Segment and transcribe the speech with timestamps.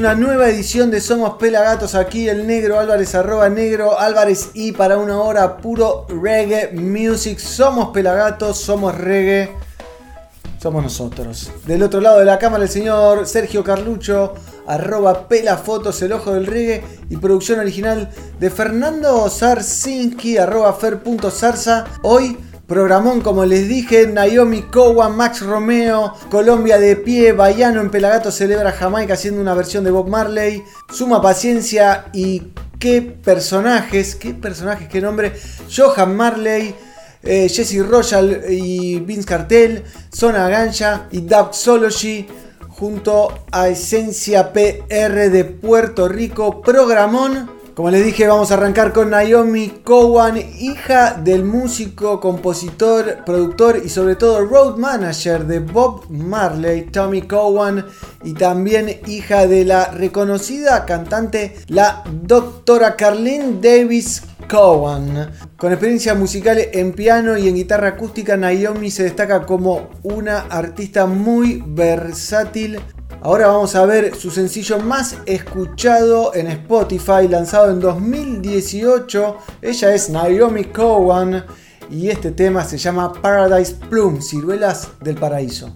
[0.00, 1.94] una nueva edición de Somos Pelagatos.
[1.94, 7.38] Aquí el negro Álvarez, arroba negro Álvarez y para una hora puro reggae music.
[7.38, 9.54] Somos Pelagatos, somos reggae,
[10.58, 11.52] somos nosotros.
[11.66, 14.32] Del otro lado de la cámara el señor Sergio Carlucho,
[14.66, 20.78] arroba pelafotos, el ojo del reggae y producción original de Fernando Sarsinski, arroba.
[22.02, 22.38] Hoy
[22.70, 28.70] Programón, como les dije, Naomi Cowan, Max Romeo, Colombia de pie, Bayano en Pelagato celebra
[28.70, 35.00] Jamaica haciendo una versión de Bob Marley, Suma Paciencia y qué personajes, qué personajes, qué
[35.00, 35.32] nombre,
[35.76, 36.72] Johan Marley,
[37.24, 39.82] eh, Jesse Royal y Vince Cartel,
[40.14, 42.28] Zona Ganja y Dubsology
[42.68, 47.59] junto a Esencia PR de Puerto Rico, Programón.
[47.80, 53.88] Como les dije, vamos a arrancar con Naomi Cowan, hija del músico, compositor, productor y
[53.88, 57.86] sobre todo road manager de Bob Marley, Tommy Cowan,
[58.22, 65.30] y también hija de la reconocida cantante, la doctora Carlene Davis Cowan.
[65.56, 71.06] Con experiencia musical en piano y en guitarra acústica, Naomi se destaca como una artista
[71.06, 72.78] muy versátil,
[73.22, 79.36] Ahora vamos a ver su sencillo más escuchado en Spotify, lanzado en 2018.
[79.60, 81.44] Ella es Naomi Cowan
[81.90, 85.70] y este tema se llama Paradise Plum, ciruelas del paraíso.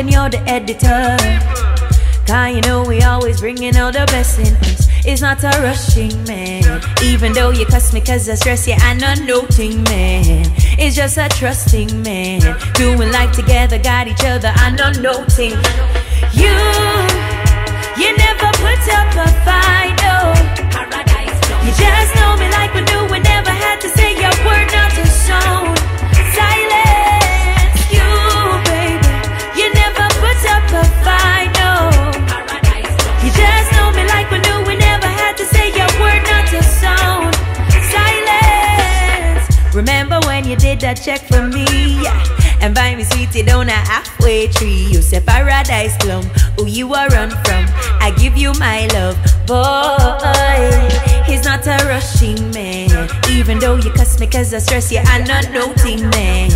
[0.00, 1.18] Then you're the editor.
[2.26, 4.88] Cause you know we always bringing out the best in us.
[5.04, 6.80] It's not a rushing man.
[7.02, 10.46] Even though you cuss me cause I stress you, I'm not noting man.
[10.80, 12.40] It's just a trusting man.
[12.72, 15.60] Doing life together, got each other, I'm not noting.
[16.32, 16.56] You,
[18.00, 20.32] you never put up a fight, no.
[21.60, 24.92] You just know me like we knew we never had to say your word, not
[24.92, 25.69] to sound.
[40.50, 41.64] You did that check for me?
[42.02, 42.58] Yeah.
[42.60, 44.88] And buy me sweetie down a halfway tree.
[44.90, 46.24] You say paradise plum,
[46.58, 47.64] who you are run from.
[48.02, 49.16] I give you my love,
[49.46, 50.66] boy.
[51.24, 53.08] He's not a rushing man.
[53.30, 56.50] Even though you cuss me cause I stress you, I'm not noting man.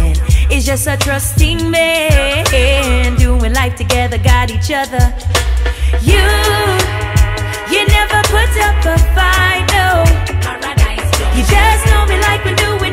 [0.51, 3.17] It's just a trusting man.
[3.17, 5.07] Doing life together, got each other.
[6.03, 6.27] You,
[7.71, 10.03] you never put up a fight, no.
[11.37, 12.84] You just know me like we knew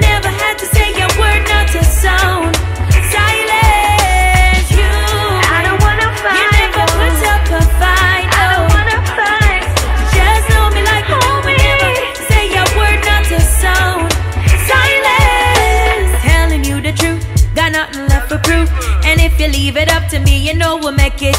[19.52, 21.36] leave it up to me, you know we'll make it.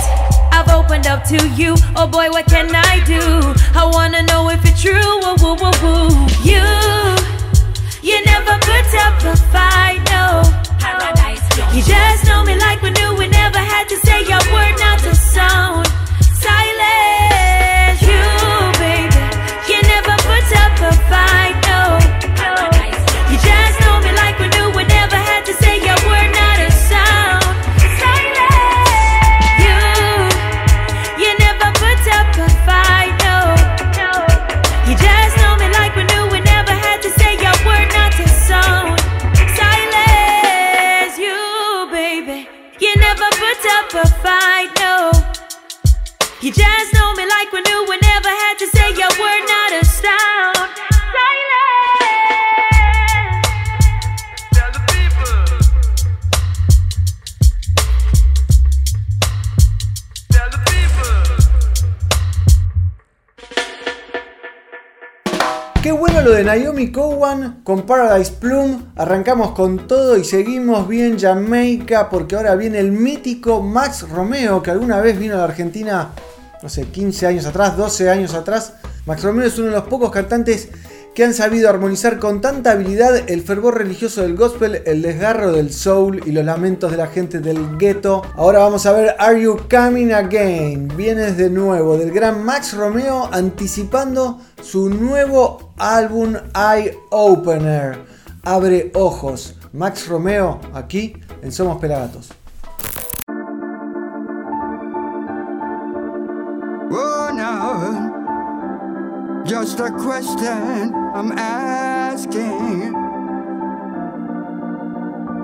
[0.52, 3.20] I've opened up to you, oh boy, what can I do?
[3.75, 6.26] I wanna know if it's true, woo woo woo woo.
[6.43, 6.62] You,
[8.02, 10.43] you never put up a fight, no.
[10.78, 11.43] Paradise
[11.75, 14.99] You just know me like we knew we never had to say your word, not
[15.00, 15.87] to sound.
[66.44, 68.87] Naomi Cowan con Paradise Plum.
[68.97, 74.71] Arrancamos con todo y seguimos bien Jamaica porque ahora viene el mítico Max Romeo que
[74.71, 76.11] alguna vez vino a la Argentina,
[76.62, 78.75] no sé, 15 años atrás, 12 años atrás.
[79.06, 80.69] Max Romeo es uno de los pocos cantantes
[81.14, 85.73] que han sabido armonizar con tanta habilidad el fervor religioso del gospel, el desgarro del
[85.73, 88.23] soul y los lamentos de la gente del gueto.
[88.35, 90.88] Ahora vamos a ver Are You Coming Again?
[90.97, 97.99] Vienes de nuevo del gran Max Romeo anticipando su nuevo álbum Eye Opener.
[98.43, 99.56] Abre ojos.
[99.73, 102.42] Max Romeo aquí en Somos Pelagatos.
[109.52, 112.94] Just a question I'm asking.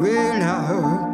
[0.00, 1.04] Well, now.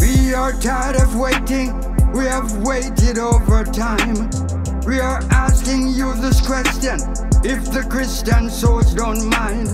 [0.00, 1.68] We are tired of waiting.
[2.12, 4.28] We have waited over time.
[4.84, 6.98] We are asking you this question
[7.44, 9.68] if the Christian souls don't mind.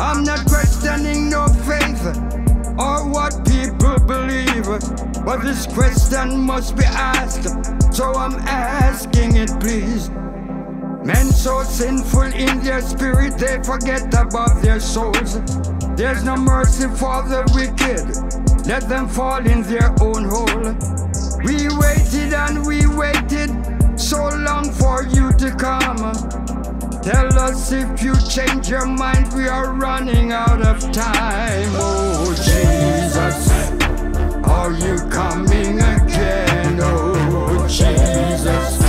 [0.00, 4.66] I'm not questioning no faith or what people believe,
[5.24, 7.48] but this question must be asked.
[7.94, 10.10] So I'm asking it, please.
[11.04, 15.40] Men so sinful in their spirit, they forget about their souls.
[15.96, 20.74] There's no mercy for the wicked, let them fall in their own hole.
[21.44, 23.50] We waited and we waited
[23.98, 26.51] so long for you to come.
[27.02, 31.68] Tell us if you change your mind, we are running out of time.
[31.74, 33.50] Oh, Jesus,
[34.44, 36.78] are you coming again?
[36.80, 38.80] Oh, Jesus,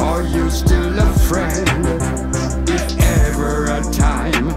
[0.00, 1.68] are you still a friend?
[2.66, 4.48] If ever a time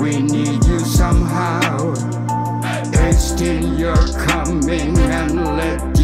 [0.00, 1.96] we need you somehow,
[2.92, 3.96] hasten your
[4.28, 5.99] coming and let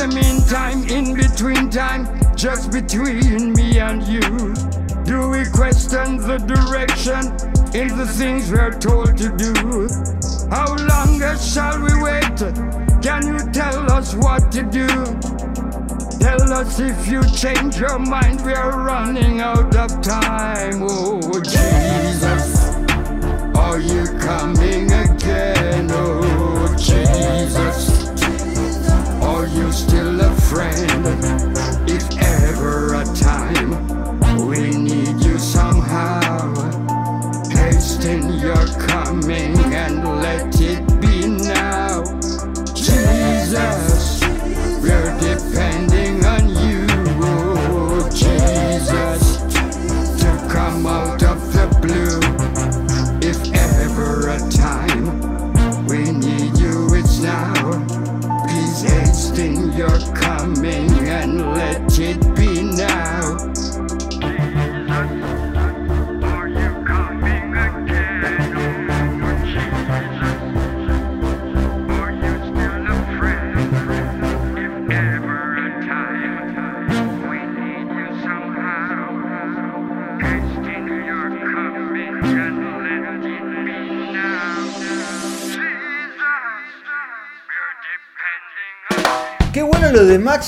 [0.00, 4.22] the meantime, in between time, just between me and you,
[5.04, 7.20] do we question the direction
[7.74, 9.52] in the things we're told to do?
[10.48, 12.38] How longer shall we wait?
[13.02, 14.88] Can you tell us what to do?
[16.18, 20.80] Tell us if you change your mind, we are running out of time.
[20.80, 22.74] Oh, Jesus,
[23.54, 25.88] are you coming again?
[25.90, 27.69] Oh, Jesus,
[30.50, 31.06] friend?
[31.88, 33.70] If ever a time
[34.48, 36.54] we need you somehow,
[37.50, 39.59] hasten your coming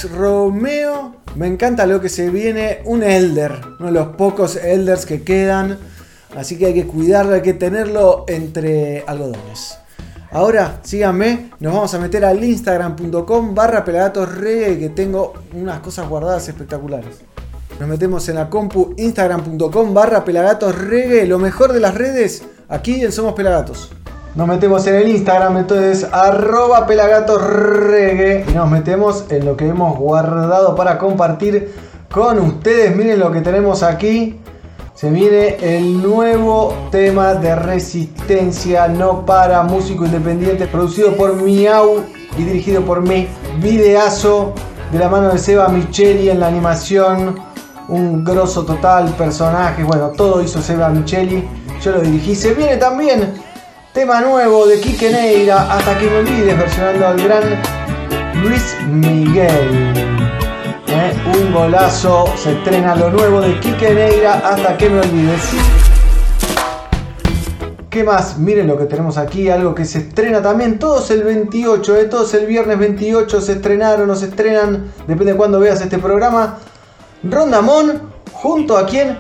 [0.05, 1.17] Romeo.
[1.37, 2.81] Me encanta lo que se viene.
[2.85, 3.61] Un Elder.
[3.79, 5.79] Uno de los pocos Elders que quedan.
[6.37, 9.79] Así que hay que cuidarlo, hay que tenerlo entre algodones.
[10.31, 16.49] Ahora, síganme, nos vamos a meter al instagram.com barra pelagatosreggae que tengo unas cosas guardadas
[16.49, 17.21] espectaculares.
[17.79, 23.13] Nos metemos en la compu instagram.com barra pelagatosreggae, lo mejor de las redes, aquí en
[23.13, 23.91] Somos Pelagatos.
[24.35, 29.99] Nos metemos en el Instagram, entonces arroba pelagatosreggae y nos metemos en lo que hemos
[29.99, 31.75] guardado para compartir
[32.11, 32.97] con ustedes.
[32.97, 34.41] Miren lo que tenemos aquí.
[34.95, 42.03] Se viene el nuevo tema de resistencia, no para músico independiente, producido por Miau
[42.39, 43.29] y dirigido por mí.
[43.61, 44.55] Videazo
[44.93, 47.39] de la mano de Seba Micheli en la animación.
[47.89, 51.47] Un grosso total, personaje, bueno, todo hizo Seba Micheli.
[51.83, 52.35] Yo lo dirigí.
[52.35, 53.52] Se viene también
[53.93, 57.43] tema nuevo de Quique Neira, hasta que me olvides, versionando al gran
[58.43, 59.93] Luis Miguel.
[60.89, 61.13] ¿eh?
[61.37, 65.43] Un golazo, se estrena lo nuevo de Quique Neira hasta que me olvides.
[67.91, 68.39] ¿Qué más?
[68.39, 72.05] Miren lo que tenemos aquí, algo que se estrena también, todos el 28, ¿eh?
[72.07, 76.59] todos el viernes 28 se estrenaron o se estrenan, depende de cuándo veas este programa.
[77.23, 79.19] Rondamón, junto a quién?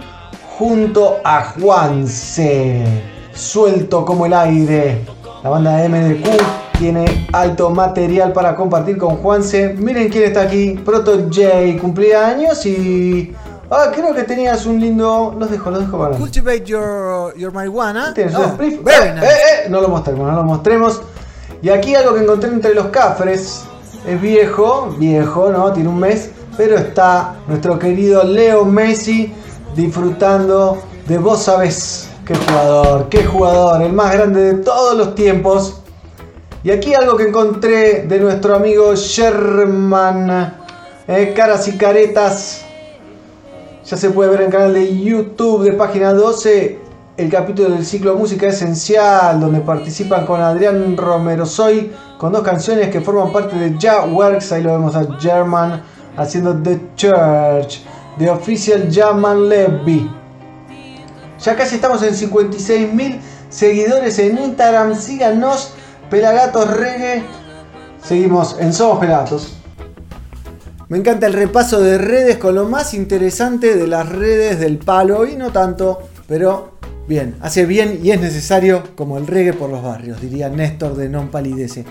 [0.56, 5.04] Junto a Juanse, suelto como el aire.
[5.42, 9.74] La banda de MDQ tiene alto material para compartir con Juanse.
[9.78, 13.34] Miren quién está aquí, Proto J, cumplía años y...
[13.70, 15.34] Ah, creo que tenías un lindo...
[15.38, 16.16] Los dejo, los dejo para...
[16.16, 18.12] Cultivate your, your marijuana.
[18.12, 18.82] Tienes un Oh, spliff.
[18.84, 19.26] very Eh, nice.
[19.26, 19.30] eh,
[19.64, 21.00] eh, no lo mostremos, no lo mostremos.
[21.62, 23.64] Y aquí algo que encontré entre los cafres.
[24.06, 25.72] Es viejo, viejo, ¿no?
[25.72, 26.30] Tiene un mes.
[26.56, 29.32] Pero está nuestro querido Leo Messi
[29.74, 32.08] disfrutando de vos sabés.
[32.26, 35.80] Qué jugador, qué jugador, el más grande de todos los tiempos.
[36.62, 40.54] Y aquí algo que encontré de nuestro amigo Sherman.
[41.08, 42.64] eh, caras y caretas.
[43.84, 46.78] Ya se puede ver en el canal de YouTube de página 12
[47.16, 52.88] el capítulo del ciclo Música Esencial, donde participan con Adrián Romero Soy, con dos canciones
[52.90, 54.52] que forman parte de Ja Works.
[54.52, 55.82] Ahí lo vemos a German
[56.16, 57.82] haciendo The Church,
[58.16, 60.21] de Official German Levy.
[61.42, 63.18] Ya casi estamos en 56.000
[63.50, 64.94] seguidores en Instagram.
[64.94, 65.72] Síganos,
[66.08, 67.24] Pelagatos Reggae.
[68.04, 69.54] Seguimos en Somos Pelagatos.
[70.88, 75.26] Me encanta el repaso de redes con lo más interesante de las redes del palo
[75.26, 79.82] y no tanto, pero bien, hace bien y es necesario como el reggae por los
[79.82, 81.84] barrios, diría Néstor de Non Palidece.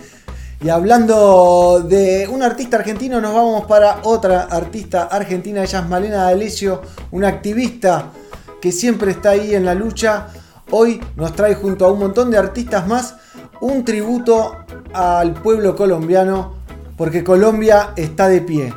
[0.63, 6.25] Y hablando de un artista argentino, nos vamos para otra artista argentina, ella es Malena
[6.25, 8.11] D'Alessio, una activista
[8.61, 10.27] que siempre está ahí en la lucha.
[10.69, 13.15] Hoy nos trae junto a un montón de artistas más
[13.59, 14.57] un tributo
[14.93, 16.55] al pueblo colombiano,
[16.97, 18.73] porque Colombia está de pie.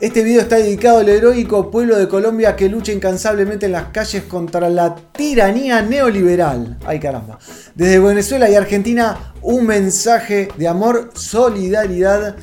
[0.00, 4.24] Este video está dedicado al heroico pueblo de Colombia que lucha incansablemente en las calles
[4.24, 6.78] contra la tiranía neoliberal.
[6.84, 7.38] Ay caramba.
[7.74, 12.36] Desde Venezuela y Argentina, un mensaje de amor, solidaridad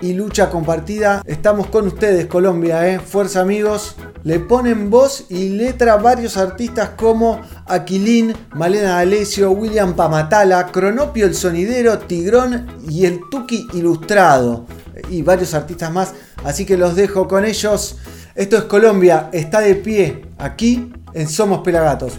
[0.00, 1.22] y lucha compartida.
[1.26, 3.00] Estamos con ustedes, Colombia, ¿eh?
[3.00, 3.96] Fuerza amigos.
[4.22, 11.34] Le ponen voz y letra varios artistas como Aquilín, Malena D'Alessio, William Pamatala, Cronopio el
[11.34, 14.66] Sonidero, Tigrón y el Tuki Ilustrado.
[15.10, 16.14] Y varios artistas más.
[16.44, 17.96] Así que los dejo con ellos.
[18.34, 22.14] Esto es Colombia, está de pie aquí en Somos Pelagatos.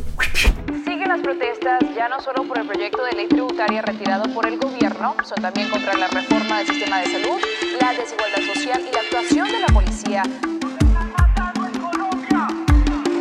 [1.98, 5.68] Ya no solo por el proyecto de ley tributaria retirado por el gobierno, son también
[5.68, 7.42] contra la reforma del sistema de salud,
[7.82, 10.22] la desigualdad social y la actuación de la policía.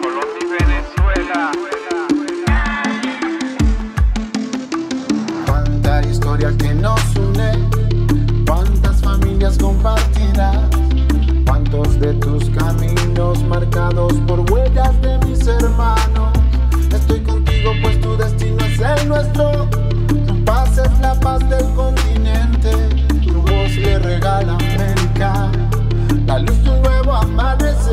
[0.02, 1.52] Colombia y Venezuela.
[5.46, 7.52] Cuánta historia que nos une,
[8.46, 10.68] cuántas familias compartirás,
[11.46, 16.05] cuántos de tus caminos marcados por huellas de mis hermanos.
[18.76, 19.68] Es el nuestro,
[20.26, 22.70] tu paz es la paz del continente,
[23.24, 25.50] tu voz le regala América.
[26.26, 27.85] La luz de un nuevo amanecer.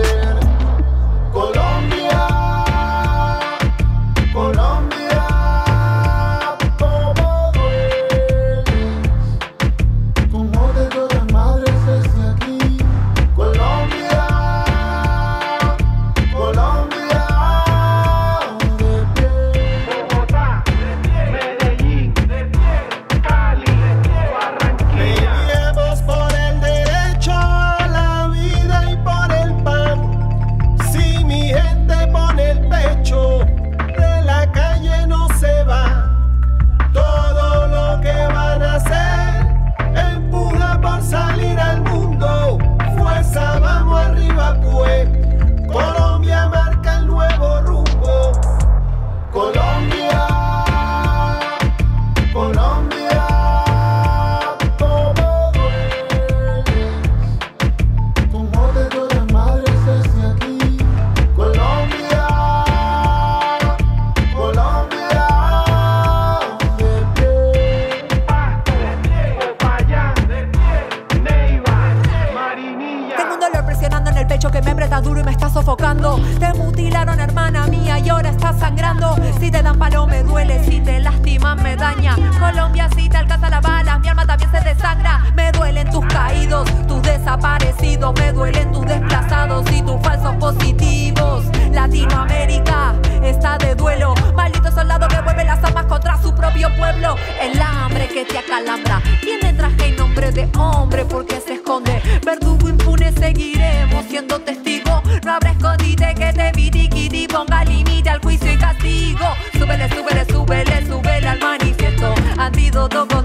[104.43, 105.01] testigo.
[105.25, 109.25] No habrá escondite que te vi vitiquiti ponga límite al juicio y castigo.
[109.53, 112.13] Súbele, súbele, súbele, súbele al manifiesto.
[112.37, 113.22] Antídoto con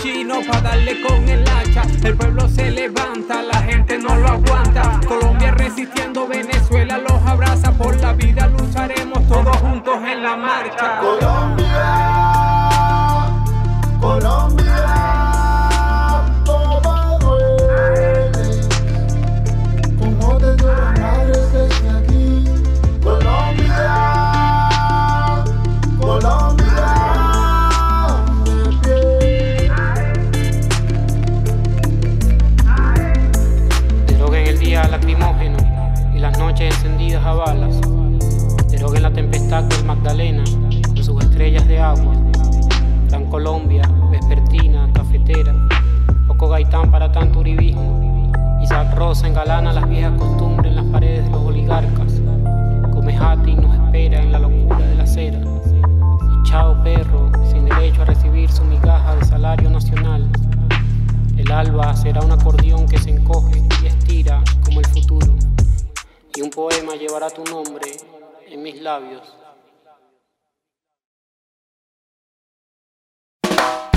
[0.00, 1.82] Cochino para darle con el hacha.
[2.02, 4.98] El pueblo se levanta, la gente no lo aguanta.
[5.06, 7.70] Colombia resistiendo, Venezuela los abraza.
[7.72, 11.00] Por la vida lucharemos todos juntos en la marcha.
[11.00, 12.30] Colombia,
[41.40, 42.14] estrellas de agua.
[43.08, 45.54] Gran Colombia, vespertina, cafetera.
[46.28, 48.30] Poco gaitán para tanto uribismo.
[48.62, 52.20] Isaac Rosa engalana las viejas costumbres en las paredes de los oligarcas.
[52.92, 55.40] Comejati nos espera en la locura de la acera.
[56.44, 60.28] Echado perro, sin derecho a recibir su migaja de salario nacional.
[61.38, 65.34] El alba será un acordeón que se encoge y estira como el futuro.
[66.36, 67.92] Y un poema llevará tu nombre
[68.46, 69.40] en mis labios.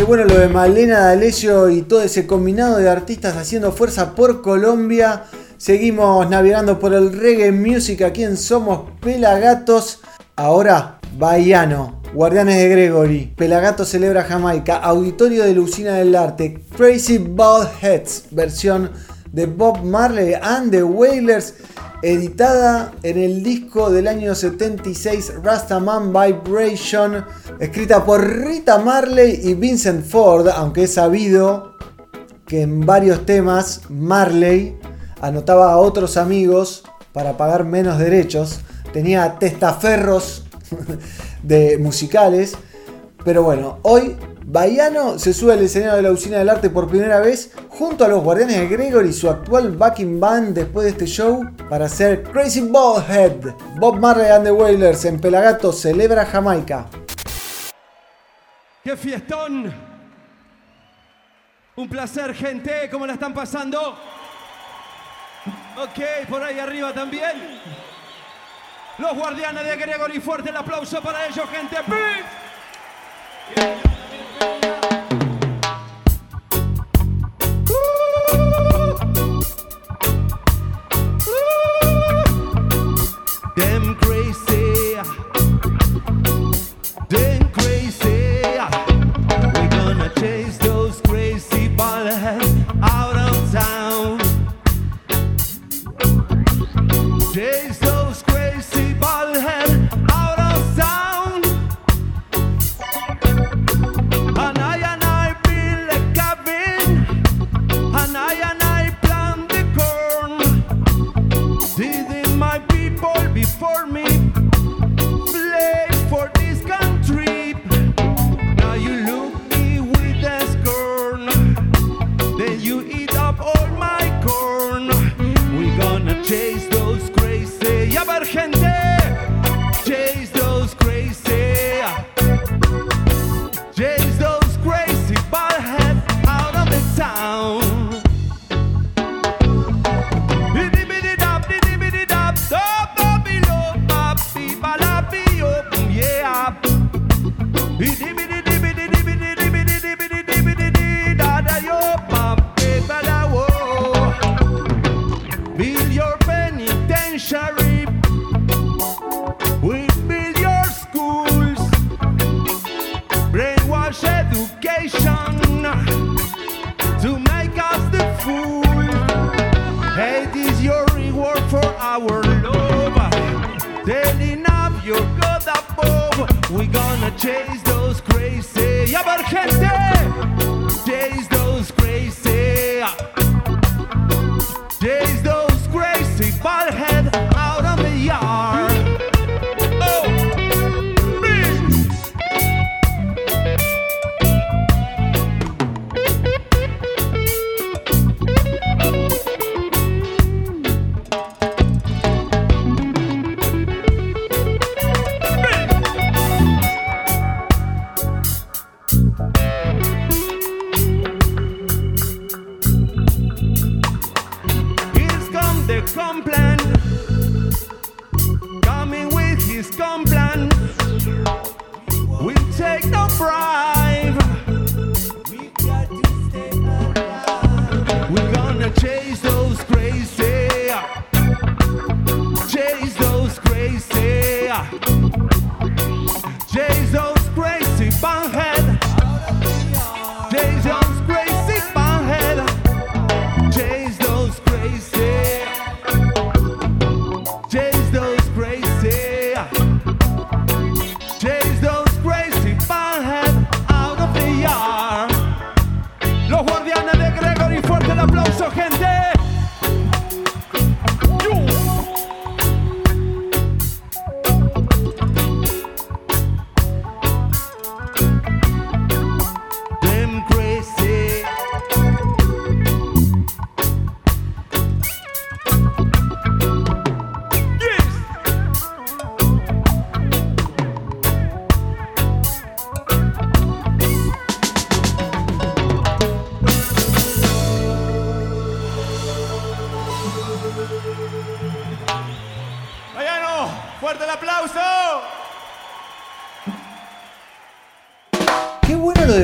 [0.07, 5.23] Bueno lo de Malena D'Alessio y todo ese combinado de artistas haciendo fuerza por Colombia.
[5.57, 10.01] Seguimos navegando por el reggae music aquí Somos Pelagatos.
[10.35, 17.69] Ahora, Bahiano, Guardianes de Gregory, Pelagato celebra Jamaica, Auditorio de Lucina del Arte, Crazy Bald
[17.81, 18.91] Heads, versión
[19.31, 21.53] de Bob Marley and the Wailers,
[22.03, 27.25] editada en el disco del año 76 Rastaman Vibration,
[27.59, 31.77] escrita por Rita Marley y Vincent Ford, aunque es sabido
[32.45, 34.77] que en varios temas Marley
[35.21, 38.59] anotaba a otros amigos para pagar menos derechos,
[38.91, 40.45] tenía testaferros
[41.41, 42.55] de musicales,
[43.23, 47.19] pero bueno, hoy Baiano se sube al escenario de la usina del arte por primera
[47.19, 51.49] vez junto a los Guardianes de Gregory, su actual backing band después de este show,
[51.69, 53.53] para hacer Crazy Ballhead.
[53.77, 56.87] Bob Marley and the Wailers en Pelagato celebra Jamaica.
[58.83, 59.73] ¡Qué fiestón!
[61.75, 62.89] Un placer, gente.
[62.91, 63.97] ¿Cómo la están pasando?
[65.77, 67.61] Ok, por ahí arriba también.
[68.97, 71.77] Los guardianes de Gregory, fuerte el aplauso para ellos, gente.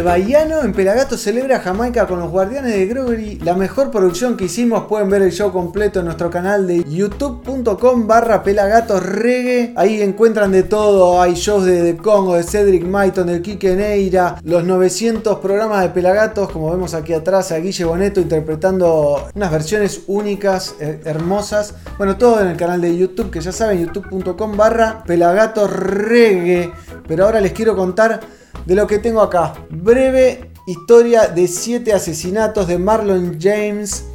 [0.09, 3.35] Bahiano en Pelagato celebra Jamaica con los Guardianes de Gregory.
[3.43, 4.85] La mejor producción que hicimos.
[4.85, 9.71] Pueden ver el show completo en nuestro canal de youtube.com barra Pelagatos Reggae.
[9.75, 11.21] Ahí encuentran de todo.
[11.21, 14.37] Hay shows de, de Congo, de Cedric Maiton, del Kike Neira.
[14.43, 16.49] Los 900 programas de Pelagatos.
[16.49, 21.75] Como vemos aquí atrás a Guille Boneto interpretando unas versiones únicas, eh, hermosas.
[21.99, 23.29] Bueno, todo en el canal de YouTube.
[23.29, 26.71] Que ya saben, youtube.com barra Pelagatos Reggae.
[27.07, 29.53] Pero ahora les quiero contar de lo que tengo acá.
[29.69, 34.05] Breve historia de siete asesinatos de Marlon James.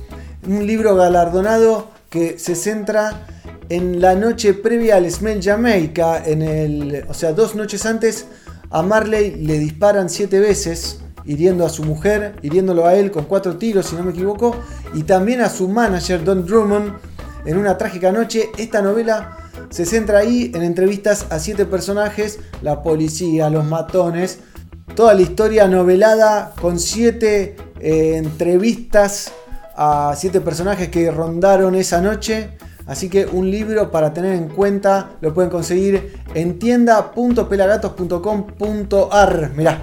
[0.46, 3.26] Un libro galardonado que se centra
[3.68, 6.22] en la noche previa al Smell Jamaica.
[6.24, 8.26] En el, o sea, dos noches antes
[8.70, 11.00] a Marley le disparan siete veces.
[11.26, 14.54] Hiriendo a su mujer, hiriéndolo a él con cuatro tiros, si no me equivoco,
[14.92, 16.92] y también a su manager, Don Drummond,
[17.46, 18.50] en una trágica noche.
[18.58, 24.40] Esta novela se centra ahí en entrevistas a siete personajes, la policía, los matones,
[24.94, 29.32] toda la historia novelada con siete eh, entrevistas
[29.76, 32.50] a siete personajes que rondaron esa noche.
[32.86, 39.52] Así que un libro para tener en cuenta lo pueden conseguir en tienda.pelagatos.com.ar.
[39.56, 39.80] Mirá.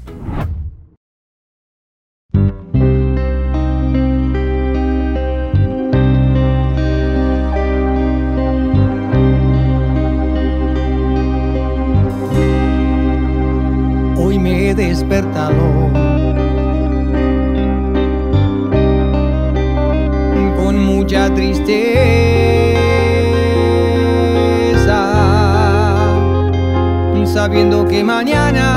[14.73, 15.91] Hoy me he despertado
[20.57, 21.73] con mucha tristeza,
[27.25, 28.67] sabiendo que mañana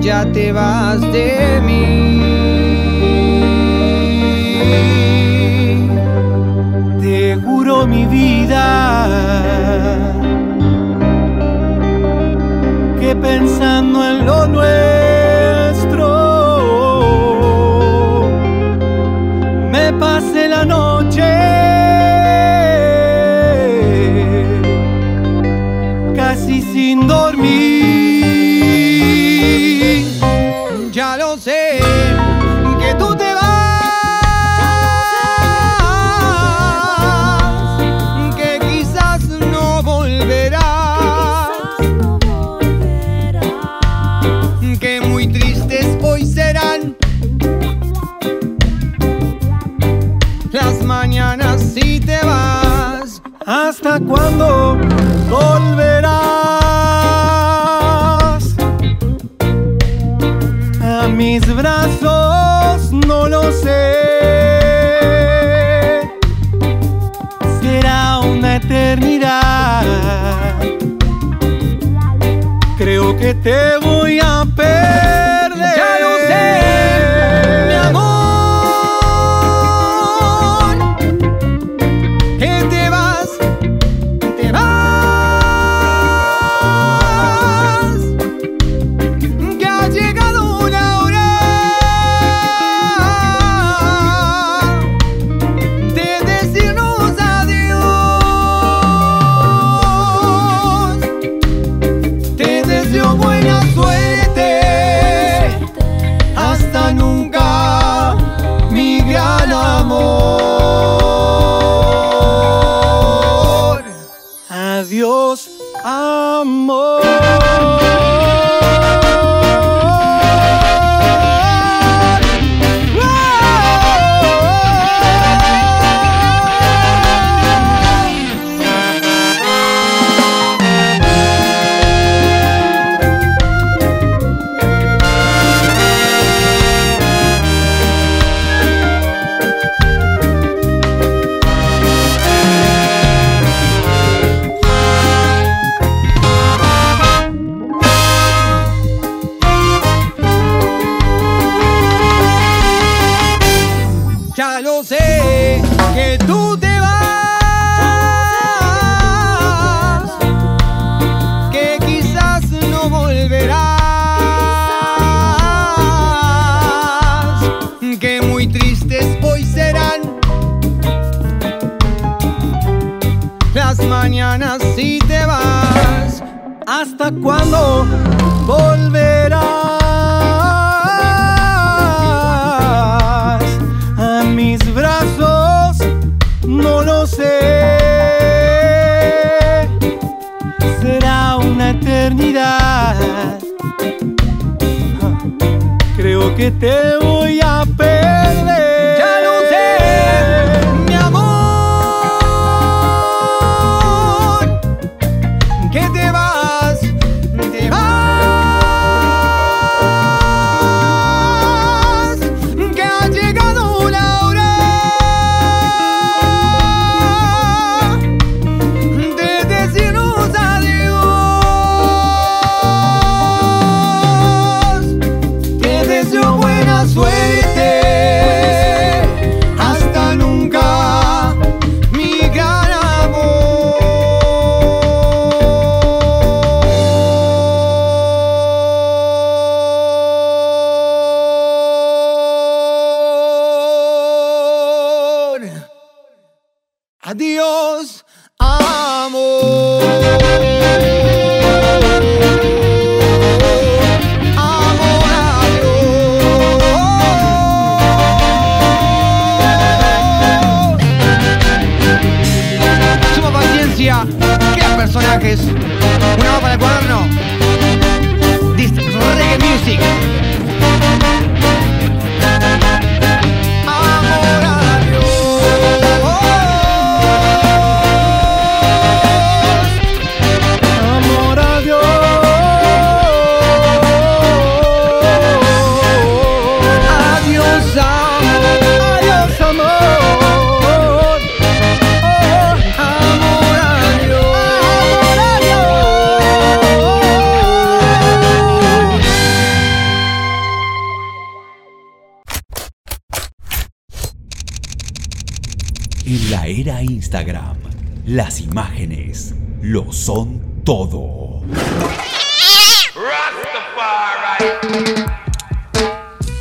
[0.00, 2.20] ya te vas de mí.
[7.00, 8.89] Te juro mi vida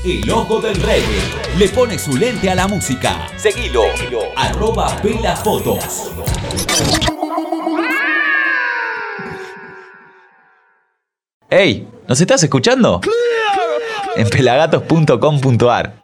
[0.10, 1.04] El Ojo del rey
[1.56, 3.28] le pone su lente a la música.
[3.38, 3.84] Seguilo.
[3.96, 4.22] Seguilo.
[4.36, 6.12] Arroba Velas Fotos.
[11.48, 11.88] ¡Hey!
[12.08, 13.02] ¿Nos estás escuchando?
[14.16, 16.02] En pelagatos.com.ar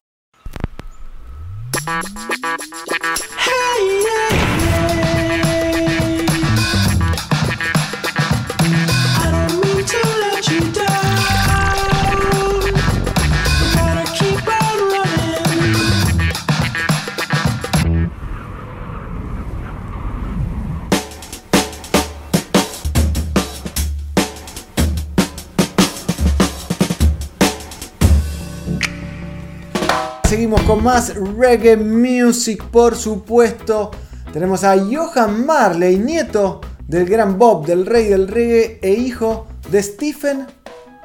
[30.86, 33.90] más reggae music, por supuesto.
[34.32, 39.82] Tenemos a Johan Marley, nieto del gran Bob, del rey del reggae e hijo de
[39.82, 40.46] Stephen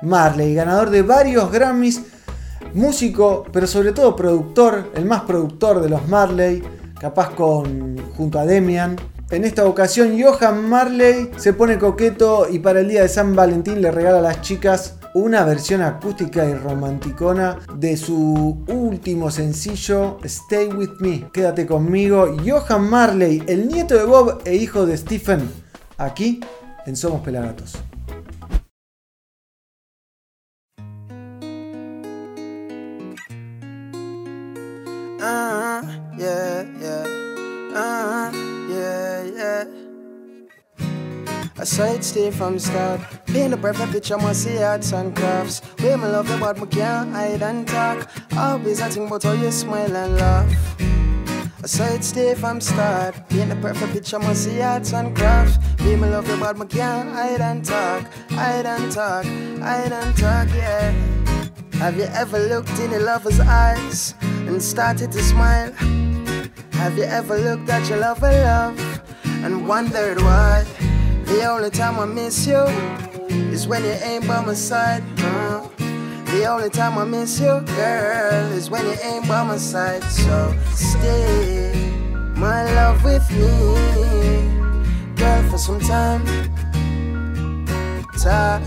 [0.02, 2.02] Marley, ganador de varios Grammys,
[2.74, 6.62] músico, pero sobre todo productor, el más productor de los Marley,
[7.00, 8.96] capaz con junto a Demian.
[9.30, 13.80] En esta ocasión Johan Marley se pone coqueto y para el día de San Valentín
[13.80, 20.68] le regala a las chicas una versión acústica y romanticona de su último sencillo Stay
[20.68, 21.28] With Me.
[21.32, 22.36] Quédate conmigo.
[22.46, 25.50] Johan Marley, el nieto de Bob e hijo de Stephen,
[25.98, 26.40] aquí
[26.86, 27.74] en Somos Pelagatos.
[35.22, 35.82] Uh,
[36.16, 36.64] yeah,
[41.60, 43.00] I saw it stay from the start.
[43.26, 45.60] Paint a perfect picture, must see arts and crafts.
[45.82, 48.08] Way my love but me can't hide and talk.
[48.34, 50.50] Always I think about how you smile and laugh.
[51.62, 53.28] I saw it stay from start.
[53.28, 55.58] Paint a perfect picture, must see arts and crafts.
[55.84, 58.10] Way my love but me can't hide and talk.
[58.30, 59.26] Hide and talk,
[59.60, 60.92] hide and talk, yeah.
[61.74, 65.72] Have you ever looked in a lover's eyes and started to smile?
[66.80, 69.02] Have you ever looked at your lover love
[69.44, 70.64] and wondered why?
[71.30, 72.58] The only time I miss you
[73.54, 75.04] is when you ain't by my side.
[75.16, 80.02] The only time I miss you, girl, is when you ain't by my side.
[80.02, 81.72] So stay,
[82.34, 83.46] my love, with me,
[85.14, 86.26] girl, for some time.
[88.18, 88.64] Time,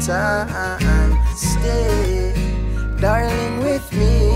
[0.00, 2.32] time, stay,
[3.02, 4.34] darling, with me,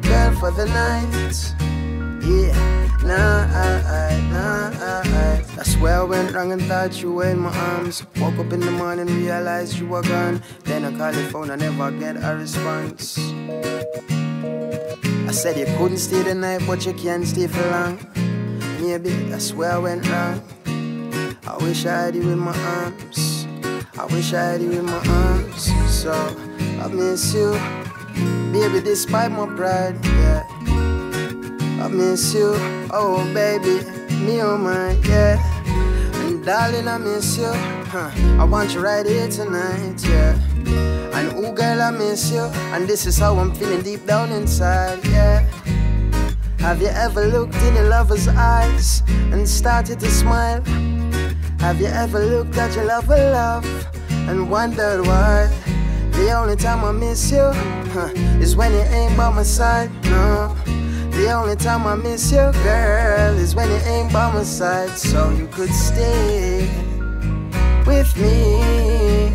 [0.00, 1.36] girl, for the night.
[2.24, 3.46] Yeah, nah,
[5.56, 8.04] That's where I went wrong and thought you were in my arms.
[8.20, 10.42] Woke up in the morning, realized you were gone.
[10.64, 13.18] Then I called your phone, I never get a response.
[15.28, 17.98] I said you couldn't stay the night, but you can stay for long.
[18.80, 20.42] Maybe that's where I went wrong.
[21.46, 23.46] I wish I had you in my arms.
[23.98, 25.72] I wish I had you in my arms.
[25.90, 27.52] So I miss you,
[28.52, 29.96] baby, despite my pride.
[30.04, 30.55] Yeah.
[31.86, 32.50] I miss you,
[32.90, 33.78] oh baby,
[34.16, 35.38] me oh my, yeah.
[36.26, 38.10] And darling, I miss you, huh?
[38.40, 40.34] I want you right here tonight, yeah.
[41.14, 42.40] And oh girl, I miss you,
[42.74, 45.48] and this is how I'm feeling deep down inside, yeah.
[46.58, 50.64] Have you ever looked in a lover's eyes and started to smile?
[51.60, 53.64] Have you ever looked at your lover love
[54.10, 55.46] and wondered why?
[56.10, 57.48] The only time I miss you
[57.94, 58.10] huh,
[58.42, 60.56] is when you ain't by my side, no.
[61.16, 64.90] The only time I miss you, girl, is when you ain't by my side.
[64.98, 66.68] So you could stay
[67.86, 69.30] with me,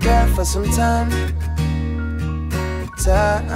[0.00, 1.10] girl, for some time.
[2.98, 3.46] Time,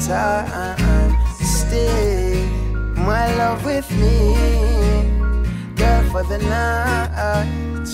[0.00, 2.44] time, stay,
[2.96, 4.34] my love, with me,
[5.76, 7.86] girl, for the night.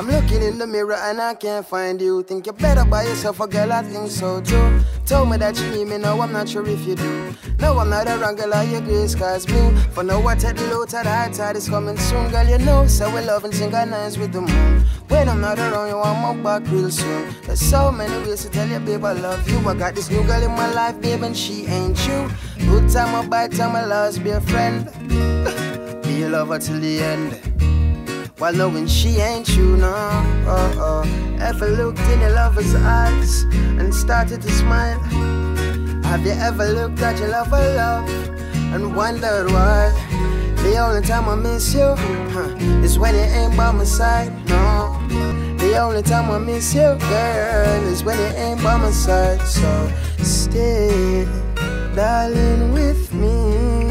[0.00, 2.22] I'm looking in the mirror and I can't find you.
[2.22, 4.80] Think you're better by yourself, a girl, I think so too.
[5.04, 7.34] Told me that you need me, now I'm not sure if you do.
[7.58, 9.76] No, I'm not a wrong girl, your gray skies blue.
[9.92, 12.86] For now, I take the low tide, high tide is coming soon, girl, you know.
[12.86, 14.84] So we love and synchronize with the moon.
[15.08, 17.34] When I'm not around you, I'm back real soon.
[17.44, 19.58] There's so many ways to tell you, babe, I love you.
[19.68, 22.30] I got this new girl in my life, babe, and she ain't you.
[22.66, 25.56] Good time, I bad time, I lost, be a friend.
[26.20, 27.32] be your lover till the end.
[28.38, 29.92] While knowing she ain't you, no.
[30.46, 31.36] Oh, oh.
[31.40, 33.44] Ever looked in your lover's eyes
[33.80, 35.00] and started to smile?
[36.04, 38.08] Have you ever looked at your lover love
[38.74, 39.92] and wondered why?
[40.62, 41.94] The only time I miss you
[42.34, 44.98] huh, is when you ain't by my side, no.
[45.56, 49.40] The only time I miss you, girl, is when you ain't by my side.
[49.42, 51.26] So stay,
[51.94, 53.89] darling, with me,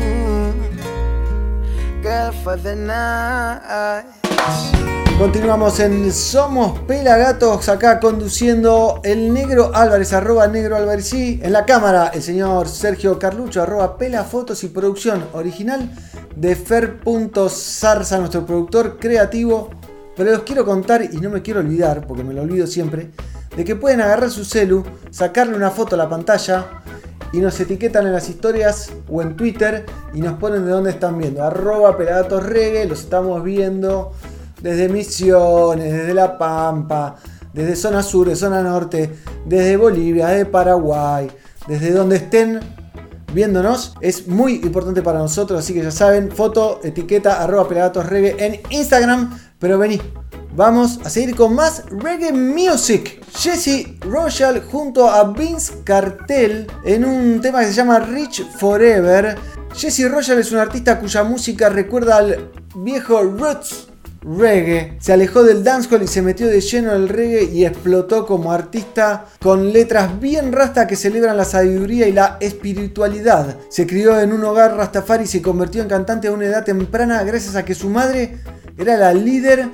[5.20, 11.39] Continuamos en Somos Pelagatos, acá conduciendo el negro Álvarez, arroba negro Álvarez, sí.
[11.43, 15.91] En la cámara, el señor Sergio Carlucho, arroba pelafotos y producción original
[16.36, 19.70] de Fer.zarza, nuestro productor creativo.
[20.16, 23.12] Pero los quiero contar y no me quiero olvidar, porque me lo olvido siempre,
[23.55, 26.82] de que pueden agarrar su celu, sacarle una foto a la pantalla
[27.32, 31.18] y nos etiquetan en las historias o en Twitter y nos ponen de dónde están
[31.18, 31.44] viendo.
[31.44, 34.12] Arroba Pelagatos Reggae, los estamos viendo
[34.62, 37.16] desde Misiones, desde La Pampa,
[37.54, 39.12] desde zona sur, de zona norte,
[39.46, 41.30] desde Bolivia, desde Paraguay,
[41.68, 42.60] desde donde estén
[43.34, 43.96] viéndonos.
[44.02, 48.60] Es muy importante para nosotros, así que ya saben, foto, etiqueta, arroba Pelagatos Reggae en
[48.70, 49.38] Instagram.
[49.60, 50.02] Pero vení,
[50.60, 53.26] Vamos a seguir con más reggae music.
[53.32, 59.38] Jesse Royal junto a Vince Cartel en un tema que se llama Rich Forever.
[59.74, 63.88] Jesse Royal es un artista cuya música recuerda al viejo Roots
[64.22, 64.97] reggae.
[64.99, 68.51] Se alejó del dancehall y se metió de lleno en el reggae y explotó como
[68.51, 73.57] artista con letras bien rasta que celebran la sabiduría y la espiritualidad.
[73.70, 77.24] Se crió en un hogar rastafari y se convirtió en cantante a una edad temprana
[77.24, 78.38] gracias a que su madre
[78.78, 79.67] era la líder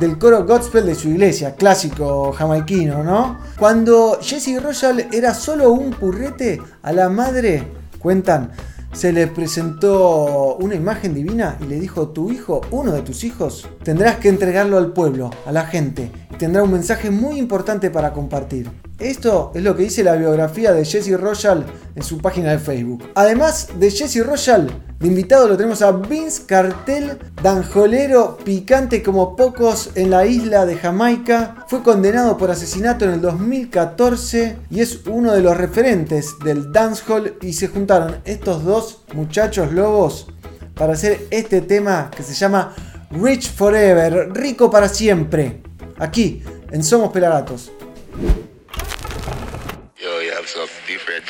[0.00, 3.38] del coro gospel de su iglesia, clásico jamaiquino, ¿no?
[3.58, 7.64] Cuando Jesse Royal era solo un purrete, a la madre,
[7.98, 8.50] cuentan,
[8.94, 13.68] se le presentó una imagen divina y le dijo, tu hijo, uno de tus hijos,
[13.82, 18.12] tendrás que entregarlo al pueblo, a la gente, y tendrá un mensaje muy importante para
[18.12, 18.70] compartir.
[18.98, 21.66] Esto es lo que dice la biografía de Jesse Royal
[21.96, 23.10] en su página de Facebook.
[23.16, 24.70] Además de Jesse Royal,
[25.00, 30.76] de invitado lo tenemos a Vince Cartel, danjolero picante como pocos en la isla de
[30.76, 31.66] Jamaica.
[31.66, 37.34] Fue condenado por asesinato en el 2014 y es uno de los referentes del dancehall
[37.42, 40.28] y se juntaron estos dos muchachos lobos
[40.74, 42.74] para hacer este tema que se llama
[43.10, 45.62] Rich Forever, rico para siempre.
[45.98, 47.73] Aquí, en Somos Pelagatos.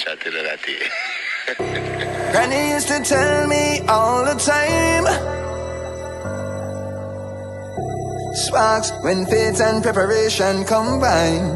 [0.05, 0.61] That.
[2.33, 5.05] Granny used to tell me all the time.
[8.35, 11.47] Sparks when faith and preparation combine.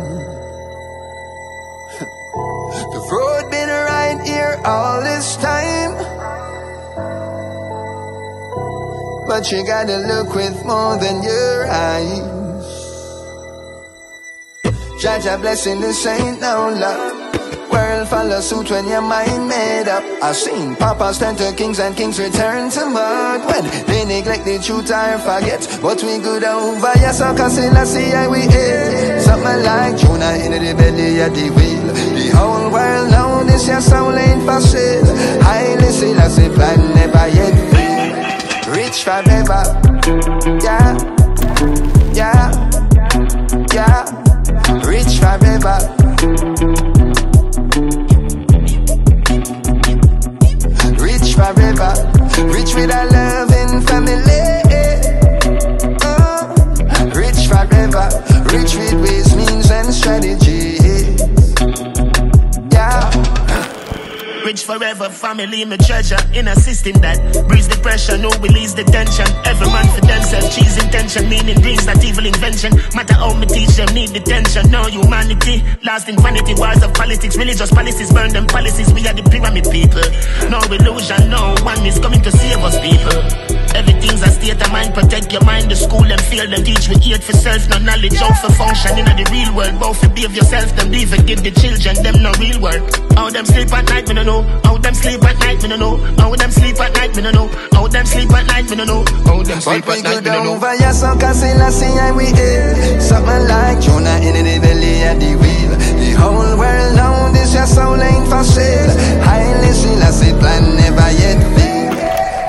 [2.93, 5.97] the road been right here all this time.
[9.27, 12.39] But you gotta look with more than your eyes.
[15.03, 17.28] Jaja blessing this ain't no luck.
[17.71, 20.03] World follow suit when your mind made up.
[20.23, 24.59] I've seen papas turn to kings and kings return to mud when they neglect the
[24.59, 25.67] truth or forget.
[25.83, 29.21] But we good over your sucker, still I see how we ate.
[29.21, 31.87] Something like Jonah in the belly of the wheel.
[32.17, 35.05] The whole world know this your soul ain't for sale.
[35.43, 37.55] Highly still I see plan never yet.
[38.69, 39.63] Rich forever,
[40.63, 40.97] yeah,
[42.15, 42.51] yeah,
[43.75, 44.85] yeah.
[44.87, 45.98] Rich forever.
[52.59, 54.43] Rich with a loving family.
[56.03, 56.55] Oh,
[57.15, 58.09] rich forever,
[58.53, 60.48] rich with ways, means, and strategies.
[64.49, 66.17] Rich forever, family, my treasure.
[66.33, 69.29] In a system that breeds the pressure, no release the tension.
[69.45, 72.73] Every man for themselves, cheese intention, meaning dreams, not evil invention.
[72.97, 74.71] Matter how me teach them, need detention.
[74.71, 78.89] No humanity, lost in vanity, wars of politics, religious policies, burn them policies.
[78.95, 80.09] We are the pyramid people.
[80.49, 83.21] No illusion, no one is coming to save us, people.
[83.79, 85.71] Everything's a state of mind, protect your mind.
[85.71, 88.99] The school and field them teach we eat for self, no knowledge how for function
[88.99, 89.79] in the real world.
[89.79, 92.83] Both for behave yourself, them be forgive the children, them no real work.
[93.15, 94.43] How them sleep at night, me no know.
[94.67, 95.95] How them sleep at night, me no know.
[96.19, 97.47] How them sleep at night, me no know.
[97.71, 99.05] How them sleep at night, me no know.
[99.23, 100.59] How them sleep at night, me no know.
[100.91, 102.99] sucker, still I see we ate.
[102.99, 105.73] Something like Jonah in the belly of the wheel.
[106.03, 108.91] The whole world know this your soul ain't for sale.
[109.23, 111.68] Highly still I see plan never yet fail.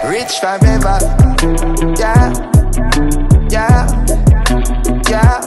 [0.05, 0.97] Rich forever,
[1.99, 2.33] yeah,
[3.49, 3.87] yeah,
[5.09, 5.39] yeah.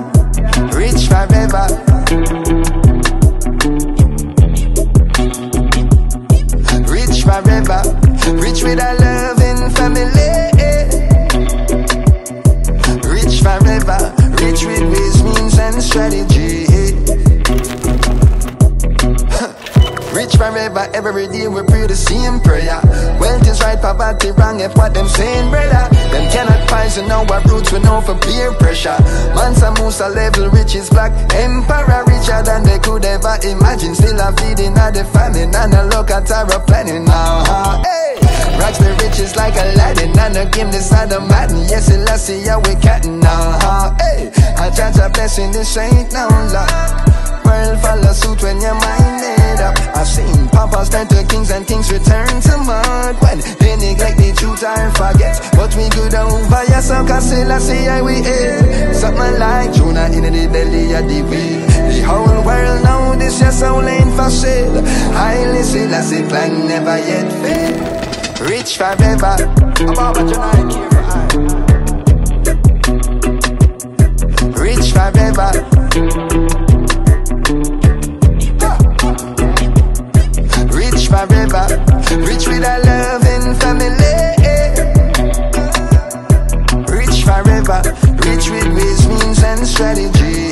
[0.76, 1.66] Rich forever.
[6.86, 7.82] Rich forever,
[8.40, 10.32] rich with a loving family.
[13.09, 16.61] Rich forever, rich with ways, means, and strategy.
[20.33, 22.80] Rich forever, every day we pray the same prayer.
[23.20, 25.89] Wealth is right, poverty wrong, if what them saying, brother.
[26.09, 28.97] Them cannot poison our roots, we know for peer pressure.
[29.37, 31.12] Mansa Musa level, rich is black.
[31.35, 33.95] Emperor richer than they could ever imagine.
[33.95, 37.45] Still a feeding at the famine, and a look at our planning now.
[37.45, 37.83] huh?
[37.85, 38.16] Hey!
[38.59, 41.61] Rocks the riches like Aladdin, and a game this side of Madden.
[41.68, 43.59] Yes, I see how we catting now.
[43.61, 43.95] huh?
[44.01, 44.33] Hey!
[44.57, 47.11] I judge a blessing, this ain't no luck.
[47.53, 49.76] World follow suit when your mind made up.
[49.94, 54.32] I've seen papas turn to kings and kings return to mud when they neglect the
[54.32, 55.36] truth or forget.
[55.53, 58.94] But we good over your sucker, still I see how we ate.
[58.94, 61.66] Something like Jonah in the belly of the whale.
[61.92, 64.80] The whole world know this your soul ain't for sale.
[65.12, 68.48] Highly still I see plan never yet fail.
[68.48, 69.36] Rich forever.
[69.92, 70.72] Ababa Janai
[74.57, 75.53] Rich forever.
[75.92, 76.61] Rich forever,
[81.53, 83.92] Rich with our love and family.
[86.88, 87.82] Rich forever.
[88.24, 90.50] Rich with ways, and strategy.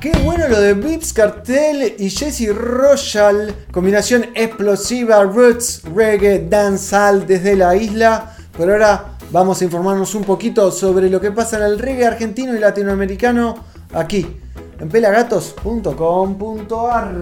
[0.00, 7.54] Qué bueno lo de Blitz Cartel y Jesse Royal, combinación explosiva, roots, reggae, dancehall desde
[7.54, 8.34] la isla.
[8.56, 12.56] Por ahora vamos a informarnos un poquito sobre lo que pasa en el reggae argentino
[12.56, 13.62] y latinoamericano
[13.92, 14.26] aquí
[14.80, 17.12] en pelagatos.com.ar.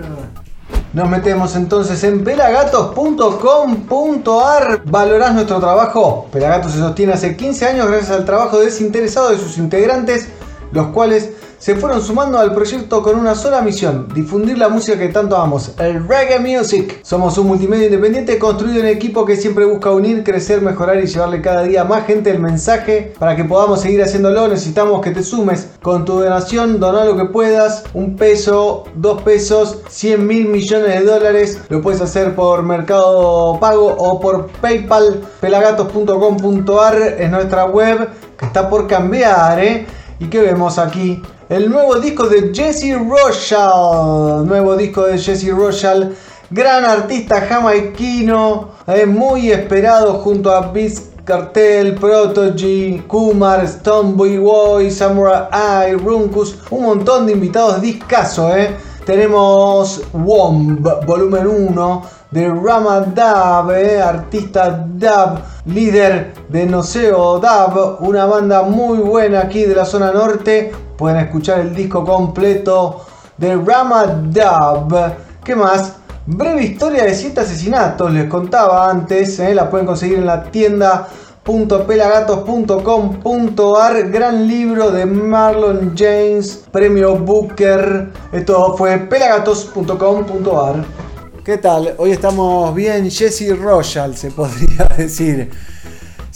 [0.93, 4.83] Nos metemos entonces en pelagatos.com.ar.
[4.85, 6.27] ¿Valorás nuestro trabajo?
[6.33, 10.29] Pelagatos se sostiene hace 15 años gracias al trabajo desinteresado de sus integrantes,
[10.73, 11.33] los cuales
[11.67, 15.73] se fueron sumando al proyecto con una sola misión, difundir la música que tanto amamos,
[15.81, 17.01] el reggae music.
[17.03, 21.43] Somos un multimedia independiente construido en equipo que siempre busca unir, crecer, mejorar y llevarle
[21.43, 23.15] cada día a más gente el mensaje.
[23.19, 27.25] Para que podamos seguir haciéndolo necesitamos que te sumes con tu donación, doná lo que
[27.25, 31.59] puedas, un peso, dos pesos, 100 mil millones de dólares.
[31.69, 35.21] Lo puedes hacer por Mercado Pago o por PayPal.
[35.41, 38.09] Pelagatos.com.ar es nuestra web
[38.39, 39.85] que está por cambiar, ¿eh?
[40.21, 41.23] ¿Y qué vemos aquí?
[41.49, 44.45] El nuevo disco de Jesse Rochal.
[44.45, 46.17] Nuevo disco de Jesse Rochal.
[46.51, 48.71] Gran artista jamaiquino.
[48.89, 56.59] eh, muy esperado junto a Biz Cartel, Protogy, Kumar, Stoneboy Boy, Samurai Runkus.
[56.71, 58.77] Un montón de invitados discaso, eh.
[59.05, 68.27] Tenemos Womb, volumen 1 de Rama Dab, eh, artista Dab, líder de Noseo Dab, una
[68.27, 70.86] banda muy buena aquí de la zona norte.
[70.97, 73.05] Pueden escuchar el disco completo
[73.37, 75.17] de Rama Dab.
[75.45, 75.97] ¿Qué más?
[76.27, 81.07] Breve historia de 7 asesinatos, les contaba antes, eh, la pueden conseguir en la tienda
[81.47, 88.09] .pelagatos.com.ar Gran libro de Marlon James, premio Booker.
[88.33, 90.85] Esto fue pelagatos.com.ar.
[91.45, 91.95] ¿Qué tal?
[91.99, 95.53] Hoy estamos bien Jesse Royal, se podría decir.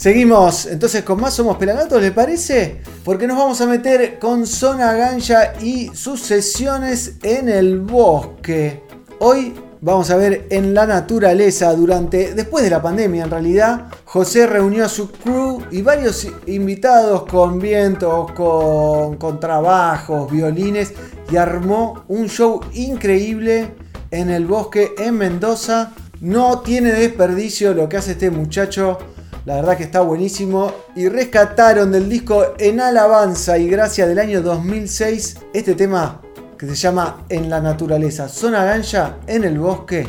[0.01, 2.81] Seguimos entonces con más Somos Pelagatos, ¿le parece?
[3.05, 8.81] Porque nos vamos a meter con Zona Ganja y sus sesiones en el bosque.
[9.19, 14.47] Hoy vamos a ver en la naturaleza durante, después de la pandemia en realidad, José
[14.47, 20.93] reunió a su crew y varios invitados con vientos, con, con trabajos, violines
[21.31, 23.75] y armó un show increíble
[24.09, 25.91] en el bosque en Mendoza.
[26.21, 28.97] No tiene desperdicio lo que hace este muchacho.
[29.45, 30.71] La verdad que está buenísimo.
[30.95, 36.21] Y rescataron del disco En Alabanza y Gracia del año 2006 este tema
[36.57, 38.29] que se llama En la Naturaleza.
[38.29, 40.07] Zona Ganja en el bosque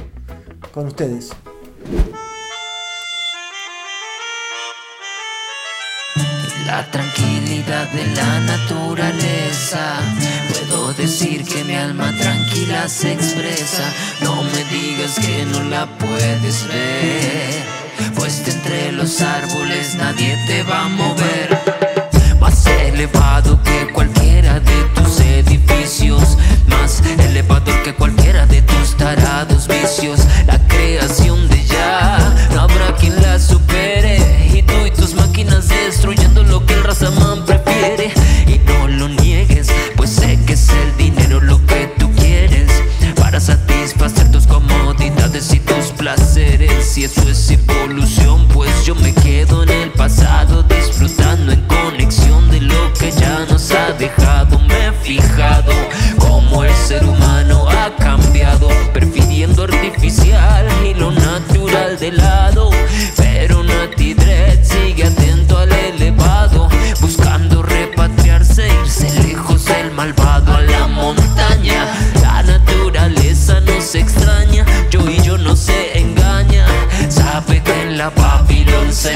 [0.72, 1.30] con ustedes.
[6.66, 9.96] La tranquilidad de la naturaleza.
[10.48, 13.82] Puedo decir que mi alma tranquila se expresa.
[14.22, 17.71] No me digas que no la puedes ver.
[18.14, 21.58] Pues de entre los árboles nadie te va a mover.
[22.40, 26.38] Más elevado que cualquiera de tus edificios.
[26.66, 30.20] Más elevador que cualquiera de tus tarados vicios.
[30.46, 32.18] La creación de ya,
[32.54, 34.18] no habrá quien la supere.
[34.52, 38.12] Y tú y tus máquinas destruyendo lo que el Razaman prefiere.
[38.46, 42.70] Y no lo niegues, pues sé que es el dinero lo que tú quieres.
[43.16, 46.84] Para satisfacer tus comodidades y tus placeres.
[46.92, 47.38] Si eso es
[54.02, 54.58] dejado.
[54.58, 55.72] Me he fijado
[56.18, 58.68] cómo el ser humano ha cambiado.
[58.92, 62.70] Prefiriendo artificial y lo natural de lado.
[63.16, 66.68] Pero Nati Dread sigue atento al elevado.
[67.00, 71.86] Buscando repatriarse, irse lejos del malvado a la montaña.
[72.22, 76.66] La naturaleza nos extraña, yo y yo no se engaña.
[77.08, 79.14] Sabe que en la Babilón se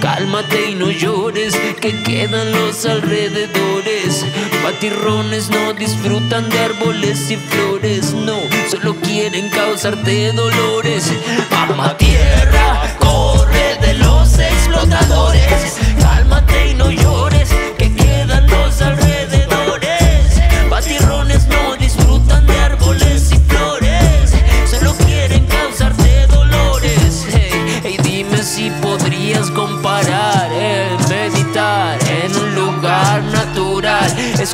[0.00, 4.24] Cálmate y no llores, que quedan los alrededores.
[4.62, 8.38] Batirrones no disfrutan de árboles y flores, no,
[8.70, 11.12] solo quieren causarte dolores.
[11.50, 12.65] Mamá tierra,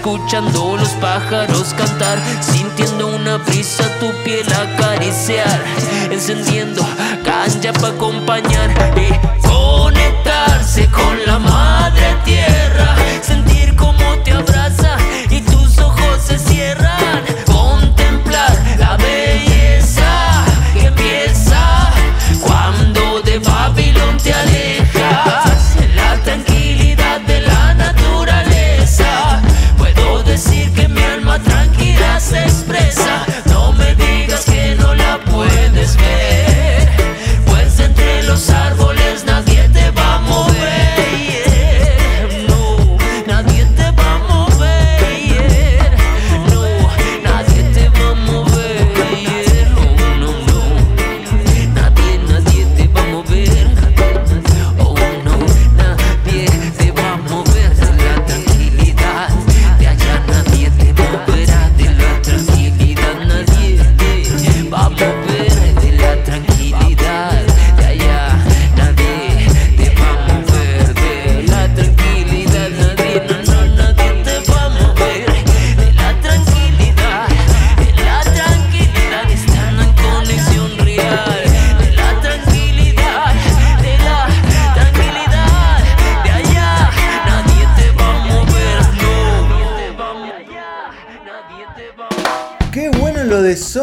[0.03, 5.63] escuchando los pájaros cantar, sintiendo una brisa tu piel acariciar,
[6.11, 6.83] encendiendo
[7.25, 12.62] cancha para acompañar y conectarse con la madre tierra,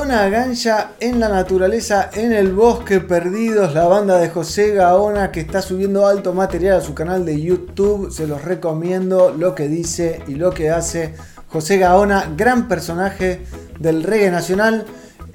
[0.10, 5.40] Zona Gancha en la naturaleza, en el bosque perdidos, la banda de José Gaona que
[5.40, 8.12] está subiendo alto material a su canal de YouTube.
[8.12, 11.14] Se los recomiendo lo que dice y lo que hace
[11.50, 13.44] José Gaona, gran personaje
[13.80, 14.84] del reggae nacional.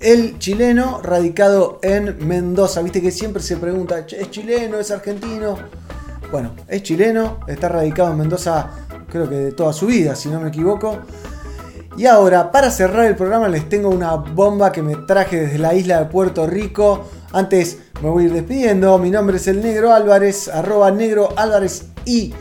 [0.01, 2.83] El chileno radicado en Mendoza.
[2.83, 4.81] Viste que siempre se pregunta, "Che, ¿es chileno?
[4.81, 5.57] ¿Es argentino?
[6.33, 8.71] Bueno, es chileno, está radicado en Mendoza
[9.09, 10.99] creo que de toda su vida, si no me equivoco.
[11.97, 15.75] Y ahora, para cerrar el programa, les tengo una bomba que me traje desde la
[15.75, 17.05] isla de Puerto Rico.
[17.33, 18.99] Antes me voy a ir despidiendo.
[18.99, 22.35] Mi nombre es el Negro Álvarez, arroba Negro Álvarez y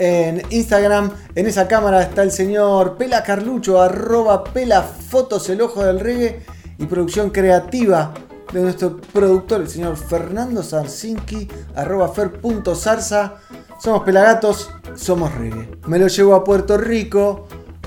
[0.00, 1.12] en Instagram.
[1.36, 6.44] En esa cámara está el señor Pela Carlucho, arroba Pela Fotos, el ojo del reggae
[6.76, 8.12] y producción creativa
[8.52, 13.34] de nuestro productor, el señor Fernando Sarsinki, arroba fer.zarza.
[13.78, 15.70] Somos Pelagatos, somos reggae.
[15.86, 17.46] Me lo llevo a Puerto Rico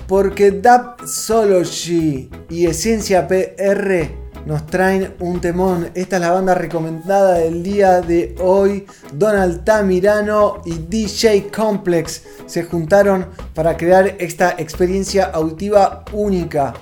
[0.10, 4.10] porque Dapsology y Esencia PR
[4.48, 5.92] nos traen un temón.
[5.94, 8.88] Esta es la banda recomendada del día de hoy.
[9.14, 16.74] Donald Tamirano y DJ Complex se juntaron para crear esta experiencia auditiva única.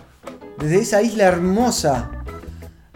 [0.57, 2.09] Desde esa isla hermosa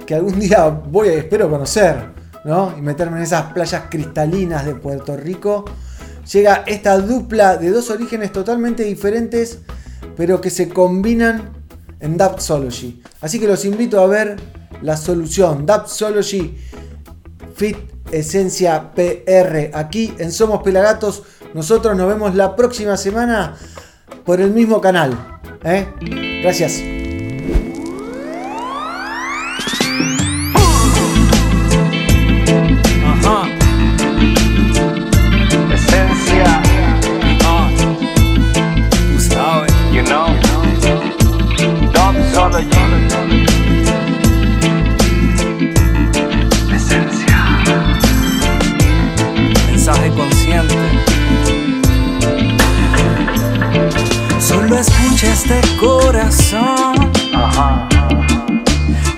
[0.05, 2.05] que algún día voy a espero conocer,
[2.45, 2.73] ¿no?
[2.77, 5.65] Y meterme en esas playas cristalinas de Puerto Rico.
[6.31, 9.59] Llega esta dupla de dos orígenes totalmente diferentes,
[10.21, 11.49] pero que se combinan
[11.99, 13.01] en Dapsology.
[13.21, 14.35] Así que los invito a ver
[14.83, 16.59] la solución Dapsology
[17.55, 17.77] Fit
[18.11, 21.23] Esencia PR aquí en Somos Pelagatos.
[21.55, 23.57] Nosotros nos vemos la próxima semana
[24.23, 25.39] por el mismo canal.
[25.63, 25.87] ¿eh?
[26.43, 27.00] Gracias.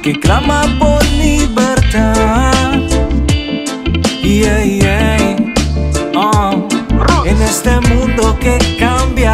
[0.03, 2.81] Que clama por libertad.
[4.21, 5.37] Yeah, yeah.
[6.13, 6.67] Oh.
[7.25, 9.33] En este mundo que cambia,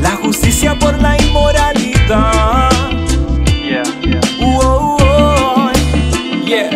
[0.00, 2.70] la justicia por la inmoralidad.
[3.64, 4.20] Yeah, yeah.
[4.40, 5.72] Oh, oh,
[6.44, 6.70] yeah.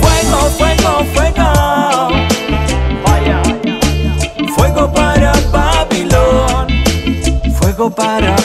[0.00, 1.46] Fuego, fuego, fuego.
[4.54, 6.68] Fuego para Babilón.
[7.58, 8.36] Fuego para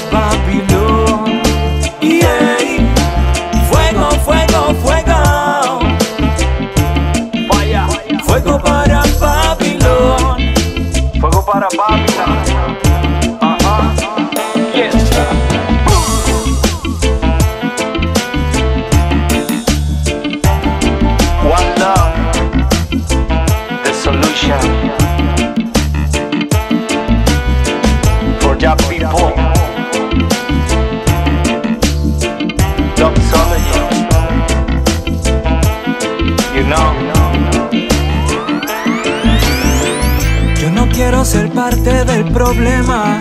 [42.54, 43.20] problema.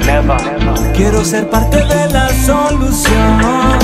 [0.95, 3.78] Quiero ser parte de la solución.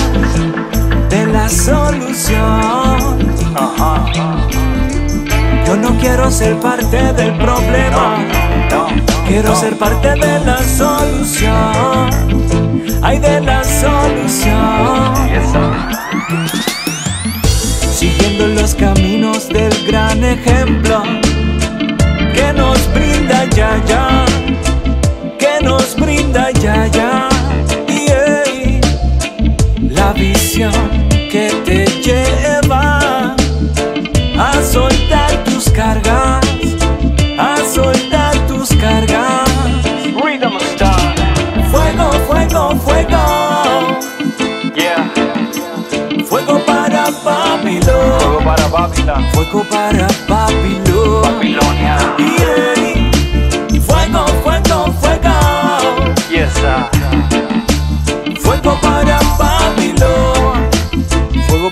[1.08, 3.16] De la solución.
[5.66, 8.16] Yo no quiero ser parte del problema.
[9.28, 12.10] Quiero ser parte de la solución.
[13.02, 15.14] Ay, de la solución.
[17.92, 21.02] Siguiendo los caminos del gran ejemplo
[22.34, 24.15] que nos brinda ya ya,
[31.30, 33.34] que te lleva
[34.38, 36.44] a soltar tus cargas,
[37.38, 39.48] a soltar tus cargas.
[40.22, 41.14] Rhythm Star.
[41.70, 43.98] Fuego, fuego, fuego.
[44.74, 45.10] Yeah.
[46.24, 48.20] Fuego para Babylon.
[48.20, 49.24] Fuego para Babylon.
[49.32, 50.85] Fuego para Babylon.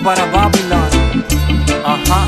[0.05, 1.25] Para Babylon.
[1.83, 2.27] Ajá.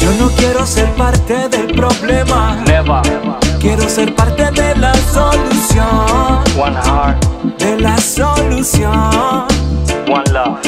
[0.00, 2.62] Yo no quiero ser parte del problema.
[2.64, 3.02] Never.
[3.58, 6.44] Quiero ser parte de la solución.
[6.56, 7.24] One heart.
[7.58, 9.48] De la solución.
[10.06, 10.60] One love.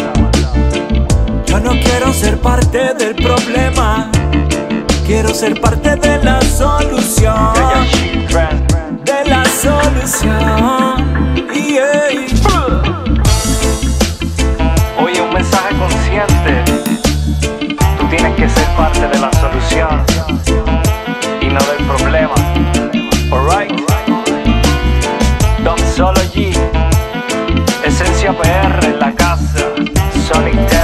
[1.46, 4.10] Yo no quiero ser parte del problema.
[5.06, 7.54] Quiero ser parte de la solución.
[9.04, 11.06] De la solución.
[11.54, 12.35] Yeah.
[15.46, 16.64] Mensaje consciente.
[17.98, 20.04] Tú tienes que ser parte de la solución
[21.40, 22.34] y no del problema.
[23.30, 23.72] Alright.
[25.62, 26.52] Don Solo G.
[27.84, 29.72] Esencia PR en la casa.
[30.26, 30.75] Sonic